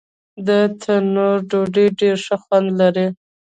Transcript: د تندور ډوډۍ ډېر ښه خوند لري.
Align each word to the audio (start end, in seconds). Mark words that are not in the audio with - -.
د 0.47 0.49
تندور 0.81 1.35
ډوډۍ 1.49 1.87
ډېر 1.99 2.17
ښه 2.25 2.35
خوند 2.43 2.67
لري. 2.79 3.07